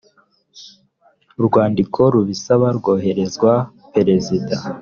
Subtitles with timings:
[1.39, 3.51] urwandiko rubisaba rwohererezwa
[3.93, 4.55] perezida